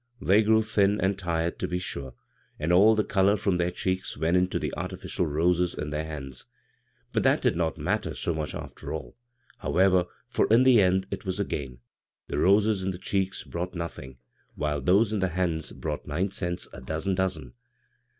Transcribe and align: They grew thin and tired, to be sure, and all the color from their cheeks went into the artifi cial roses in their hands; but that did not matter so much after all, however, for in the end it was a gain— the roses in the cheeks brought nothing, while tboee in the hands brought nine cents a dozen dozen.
They 0.19 0.41
grew 0.41 0.63
thin 0.63 0.99
and 0.99 1.15
tired, 1.15 1.59
to 1.59 1.67
be 1.67 1.77
sure, 1.77 2.15
and 2.57 2.73
all 2.73 2.95
the 2.95 3.03
color 3.03 3.37
from 3.37 3.59
their 3.59 3.69
cheeks 3.69 4.17
went 4.17 4.35
into 4.35 4.57
the 4.57 4.73
artifi 4.75 5.05
cial 5.05 5.29
roses 5.31 5.75
in 5.75 5.91
their 5.91 6.05
hands; 6.05 6.47
but 7.13 7.21
that 7.21 7.39
did 7.43 7.55
not 7.55 7.77
matter 7.77 8.15
so 8.15 8.33
much 8.33 8.55
after 8.55 8.91
all, 8.91 9.15
however, 9.59 10.07
for 10.27 10.47
in 10.51 10.63
the 10.63 10.81
end 10.81 11.05
it 11.11 11.23
was 11.23 11.39
a 11.39 11.45
gain— 11.45 11.81
the 12.29 12.39
roses 12.39 12.81
in 12.81 12.89
the 12.89 12.97
cheeks 12.97 13.43
brought 13.43 13.75
nothing, 13.75 14.17
while 14.55 14.81
tboee 14.81 15.13
in 15.13 15.19
the 15.19 15.27
hands 15.27 15.71
brought 15.71 16.07
nine 16.07 16.31
cents 16.31 16.67
a 16.73 16.81
dozen 16.81 17.13
dozen. 17.13 17.53